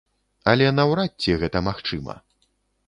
Але 0.53 0.71
наўрад 0.79 1.11
ці 1.27 1.39
гэта 1.45 1.57
магчыма. 1.69 2.13